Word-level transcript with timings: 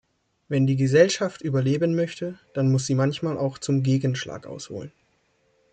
Wenn 0.47 0.65
die 0.65 0.77
Gesellschaft 0.77 1.43
überleben 1.43 1.93
möchte, 1.93 2.39
dann 2.55 2.71
muss 2.71 2.87
sie 2.87 2.95
manchmal 2.95 3.37
auch 3.37 3.59
zum 3.59 3.83
Gegenschlag 3.83 4.47
ausholen. 4.47 4.91